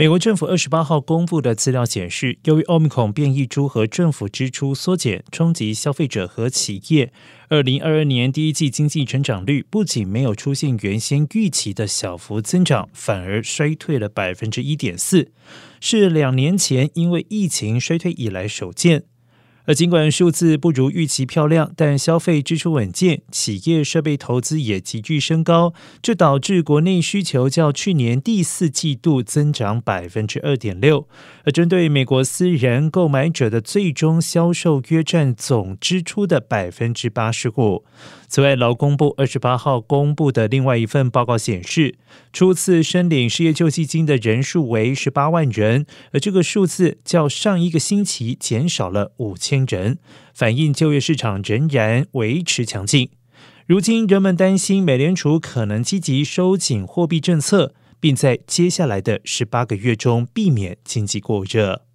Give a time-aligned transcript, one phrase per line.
[0.00, 7.12] 美国政府二十八号公布的资料显示，由于奥密克戎变异株和政府支出缩减冲击消费者和企业，
[7.48, 15.32] 二零二二年第一季经济成长率不仅没有出现原先预期的小幅增长，反而衰退了百分之一点四，
[15.80, 19.02] 是两年前因为疫情衰退以来首见。
[19.68, 31.06] 而尽管数字不如预期漂亮，但消费支出稳健，企业设备投资也急剧升高，这导致国内需求较去年第四季度增长百分之二点六。
[31.44, 37.84] 而针对美国私人购买者的最终销售约占总支出的百分之八十五。
[38.26, 41.94] 此外，劳工部二十八号公布的另外一份报告显示，
[42.32, 49.98] 初次申领失业救济金的人数为十八万人，而这个数字较上一个星期减少了五千人，
[50.34, 53.10] 反映就业市场仍然维持强劲。
[53.66, 61.87] 如今，人们担心美联储可能积极收紧货币政策，并在接下来的十八个月中避免经济过热。